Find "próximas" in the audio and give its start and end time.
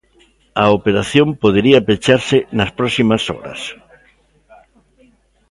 2.79-3.23